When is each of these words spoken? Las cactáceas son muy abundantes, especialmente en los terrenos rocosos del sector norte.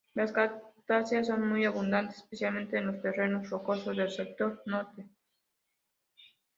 Las 0.15 0.31
cactáceas 0.31 1.27
son 1.27 1.47
muy 1.47 1.63
abundantes, 1.63 2.17
especialmente 2.17 2.75
en 2.79 2.87
los 2.87 3.03
terrenos 3.03 3.47
rocosos 3.51 3.95
del 3.95 4.09
sector 4.09 4.63
norte. 4.65 5.05